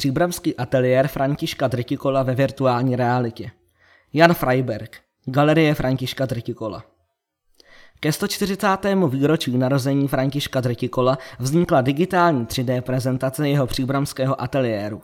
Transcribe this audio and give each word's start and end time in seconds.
Příbramský 0.00 0.56
ateliér 0.56 1.08
Františka 1.08 1.68
Dritikola 1.68 2.22
ve 2.22 2.34
virtuální 2.34 2.96
realitě. 2.96 3.50
Jan 4.12 4.34
Freiberg, 4.34 4.96
Galerie 5.24 5.74
Františka 5.74 6.26
Dritikola. 6.26 6.84
Ke 8.00 8.12
140. 8.12 8.66
výročí 9.08 9.58
narození 9.58 10.08
Františka 10.08 10.60
Dritikola 10.60 11.18
vznikla 11.38 11.80
digitální 11.80 12.46
3D 12.46 12.80
prezentace 12.80 13.48
jeho 13.48 13.66
příbramského 13.66 14.42
ateliéru. 14.42 15.02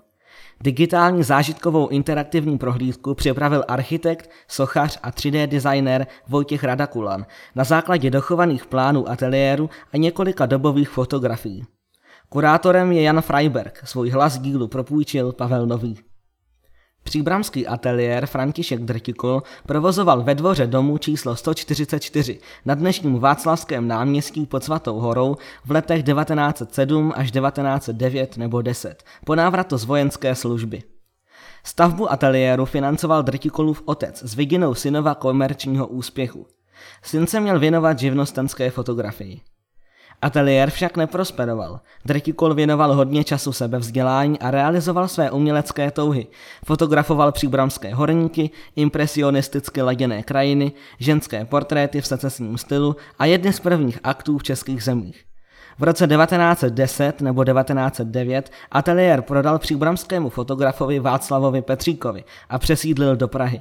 Digitální 0.60 1.22
zážitkovou 1.22 1.88
interaktivní 1.88 2.58
prohlídku 2.58 3.14
připravil 3.14 3.64
architekt, 3.68 4.30
sochař 4.48 4.98
a 5.02 5.10
3D 5.10 5.46
designer 5.46 6.06
Vojtěch 6.28 6.64
Radakulan 6.64 7.26
na 7.54 7.64
základě 7.64 8.10
dochovaných 8.10 8.66
plánů 8.66 9.08
ateliéru 9.08 9.70
a 9.92 9.96
několika 9.96 10.46
dobových 10.46 10.88
fotografií. 10.88 11.66
Kurátorem 12.28 12.92
je 12.92 13.02
Jan 13.02 13.22
Freiberg, 13.22 13.82
svůj 13.84 14.10
hlas 14.10 14.38
dílu 14.38 14.68
propůjčil 14.68 15.32
Pavel 15.32 15.66
Nový. 15.66 15.98
Příbramský 17.02 17.66
ateliér 17.66 18.26
František 18.26 18.80
Drtikol 18.80 19.42
provozoval 19.66 20.22
ve 20.22 20.34
dvoře 20.34 20.66
domu 20.66 20.98
číslo 20.98 21.36
144 21.36 22.40
na 22.64 22.74
dnešním 22.74 23.18
Václavském 23.18 23.88
náměstí 23.88 24.46
pod 24.46 24.64
Svatou 24.64 24.98
horou 24.98 25.36
v 25.64 25.70
letech 25.70 26.02
1907 26.02 27.12
až 27.16 27.30
1909 27.30 28.36
nebo 28.36 28.62
10 28.62 29.04
po 29.24 29.34
návratu 29.34 29.78
z 29.78 29.84
vojenské 29.84 30.34
služby. 30.34 30.82
Stavbu 31.64 32.12
ateliéru 32.12 32.64
financoval 32.64 33.22
Drtikolův 33.22 33.82
otec 33.84 34.22
s 34.22 34.34
vidinou 34.34 34.74
synova 34.74 35.14
komerčního 35.14 35.86
úspěchu. 35.86 36.46
Syn 37.02 37.26
se 37.26 37.40
měl 37.40 37.58
věnovat 37.58 37.98
živnostenské 37.98 38.70
fotografii. 38.70 39.40
Ateliér 40.22 40.70
však 40.70 40.96
neprosperoval. 40.96 41.80
Dretikol 42.04 42.54
věnoval 42.54 42.94
hodně 42.94 43.24
času 43.24 43.52
sebevzdělání 43.52 44.38
a 44.38 44.50
realizoval 44.50 45.08
své 45.08 45.30
umělecké 45.30 45.90
touhy. 45.90 46.26
Fotografoval 46.64 47.32
příbramské 47.32 47.94
horníky, 47.94 48.50
impresionisticky 48.76 49.82
laděné 49.82 50.22
krajiny, 50.22 50.72
ženské 50.98 51.44
portréty 51.44 52.00
v 52.00 52.06
secesním 52.06 52.58
stylu 52.58 52.96
a 53.18 53.24
jedny 53.24 53.52
z 53.52 53.60
prvních 53.60 53.98
aktů 54.02 54.38
v 54.38 54.42
českých 54.42 54.82
zemích. 54.82 55.24
V 55.78 55.82
roce 55.82 56.06
1910 56.06 57.20
nebo 57.20 57.44
1909 57.44 58.50
ateliér 58.70 59.22
prodal 59.22 59.58
příbramskému 59.58 60.30
fotografovi 60.30 60.98
Václavovi 60.98 61.62
Petříkovi 61.62 62.24
a 62.48 62.58
přesídlil 62.58 63.16
do 63.16 63.28
Prahy. 63.28 63.60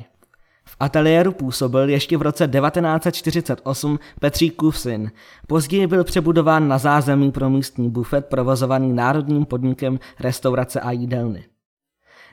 V 0.67 0.75
ateliéru 0.79 1.31
působil 1.31 1.89
ještě 1.89 2.17
v 2.17 2.21
roce 2.21 2.47
1948 2.47 3.99
Petříkův 4.19 4.79
syn. 4.79 5.11
Později 5.47 5.87
byl 5.87 6.03
přebudován 6.03 6.67
na 6.67 6.77
zázemí 6.77 7.31
pro 7.31 7.49
místní 7.49 7.89
bufet 7.89 8.25
provozovaný 8.25 8.93
národním 8.93 9.45
podnikem 9.45 9.99
restaurace 10.19 10.79
a 10.79 10.91
jídelny. 10.91 11.45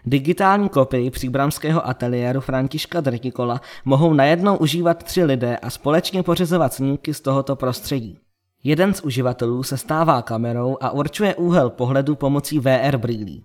Digitální 0.07 0.69
kopii 0.69 1.11
příbramského 1.11 1.89
ateliéru 1.89 2.41
Františka 2.41 3.01
Drtikola 3.01 3.61
mohou 3.85 4.15
najednou 4.15 4.57
užívat 4.57 5.03
tři 5.03 5.25
lidé 5.25 5.57
a 5.57 5.71
společně 5.71 6.23
pořizovat 6.23 6.75
snímky 6.75 7.15
z 7.15 7.21
tohoto 7.21 7.57
prostředí. 7.57 8.19
Jeden 8.65 8.95
z 8.95 9.01
uživatelů 9.01 9.63
se 9.63 9.77
stává 9.77 10.23
kamerou 10.23 10.77
a 10.81 10.91
určuje 10.91 11.35
úhel 11.35 11.71
pohledu 11.71 12.15
pomocí 12.15 12.59
VR 12.59 12.97
brýlí. 12.97 13.45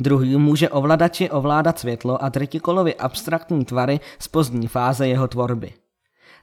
Druhý 0.00 0.36
může 0.36 0.68
ovladači 0.68 1.30
ovládat 1.30 1.78
světlo 1.78 2.24
a 2.24 2.30
Tritikolovi 2.30 2.94
abstraktní 2.94 3.64
tvary 3.64 4.00
z 4.18 4.28
pozdní 4.28 4.68
fáze 4.68 5.08
jeho 5.08 5.28
tvorby. 5.28 5.72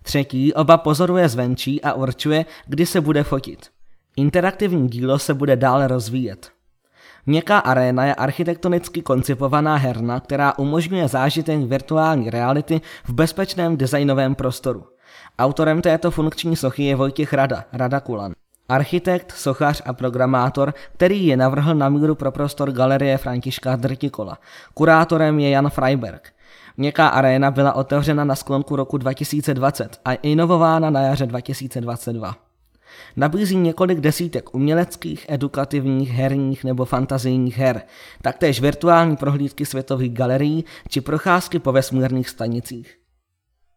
Třetí 0.03 0.53
oba 0.53 0.77
pozoruje 0.77 1.30
zvenčí 1.30 1.81
a 1.81 1.94
určuje, 1.94 2.45
kdy 2.67 2.86
se 2.86 3.02
bude 3.02 3.23
fotit. 3.23 3.69
Interaktivní 4.17 4.89
dílo 4.89 5.19
se 5.19 5.33
bude 5.33 5.55
dále 5.55 5.88
rozvíjet. 5.88 6.52
Měkká 7.25 7.59
aréna 7.59 8.05
je 8.05 8.16
architektonicky 8.16 9.02
koncipovaná 9.02 9.75
herna, 9.75 10.20
která 10.20 10.58
umožňuje 10.58 11.08
zážitek 11.08 11.59
virtuální 11.59 12.30
reality 12.30 12.81
v 13.05 13.14
bezpečném 13.14 13.77
designovém 13.77 14.36
prostoru. 14.36 14.86
Autorem 15.39 15.81
této 15.81 16.11
funkční 16.11 16.55
sochy 16.55 16.83
je 16.83 16.95
Vojtěch 16.95 17.33
Rada, 17.33 17.64
Rada 17.73 17.99
Kulan. 17.99 18.33
Architekt, 18.70 19.31
sochař 19.31 19.81
a 19.86 19.93
programátor, 19.93 20.73
který 20.93 21.27
je 21.27 21.37
navrhl 21.37 21.76
na 21.76 21.89
míru 21.89 22.15
pro 22.15 22.31
prostor 22.31 22.71
galerie 22.71 23.17
Františka 23.17 23.76
Drtikola. 23.76 24.37
Kurátorem 24.73 25.39
je 25.39 25.49
Jan 25.49 25.70
Freiberg. 25.70 26.33
Měkká 26.77 27.08
aréna 27.08 27.52
byla 27.52 27.73
otevřena 27.73 28.23
na 28.23 28.36
sklonku 28.36 28.76
roku 28.76 28.98
2020 28.98 29.99
a 30.05 30.14
inovována 30.14 30.89
na 30.89 31.02
jaře 31.02 31.26
2022. 31.26 32.36
Nabízí 33.15 33.55
několik 33.55 33.99
desítek 33.99 34.55
uměleckých, 34.55 35.26
edukativních, 35.30 36.09
herních 36.09 36.64
nebo 36.64 36.86
fantazijních 36.86 37.58
her, 37.58 37.82
taktéž 38.21 38.61
virtuální 38.61 39.15
prohlídky 39.15 39.65
světových 39.65 40.14
galerií 40.14 40.65
či 40.89 41.02
procházky 41.02 41.59
po 41.59 41.71
vesmírných 41.71 42.30
stanicích. 42.30 43.05